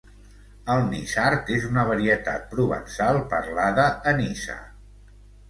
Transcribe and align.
El 0.75 0.79
niçard 0.93 1.51
és 1.55 1.67
una 1.67 1.83
varietat 1.89 2.49
provençal 2.55 3.21
parlada 3.35 3.87
a 4.13 4.17
Niça. 4.25 4.59